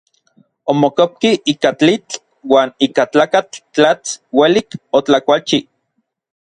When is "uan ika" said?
2.51-3.03